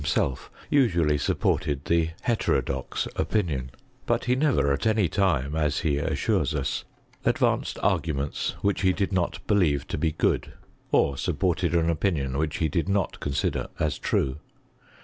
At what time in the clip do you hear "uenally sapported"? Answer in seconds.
0.91-1.83